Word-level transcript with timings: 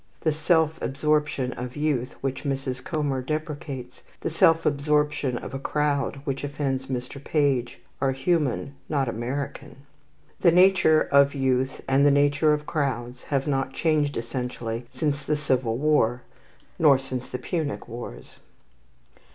The 0.21 0.31
self 0.31 0.81
absorption 0.81 1.53
of 1.53 1.75
youth 1.75 2.15
which 2.21 2.43
Mrs. 2.43 2.83
Comer 2.83 3.21
deprecates, 3.21 4.01
the 4.21 4.31
self 4.31 4.65
absorption 4.65 5.37
of 5.37 5.53
a 5.53 5.59
crowd 5.59 6.21
which 6.23 6.43
offends 6.43 6.87
Mr. 6.87 7.23
Page, 7.23 7.77
are 8.01 8.11
human, 8.11 8.73
not 8.89 9.07
American. 9.07 9.75
The 10.39 10.49
nature 10.49 11.01
of 11.01 11.35
youth 11.35 11.81
and 11.87 12.03
the 12.03 12.09
nature 12.09 12.51
of 12.51 12.65
crowds 12.65 13.21
have 13.25 13.45
not 13.45 13.73
changed 13.73 14.17
essentially 14.17 14.87
since 14.91 15.21
the 15.21 15.37
Civil 15.37 15.77
War, 15.77 16.23
nor 16.79 16.97
since 16.97 17.29
the 17.29 17.37
Punic 17.37 17.87
Wars. 17.87 18.39